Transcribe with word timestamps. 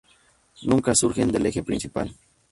Nunca 0.63 0.95
surgen 0.95 1.31
del 1.31 1.45
eje 1.45 1.61
principal. 1.61 2.11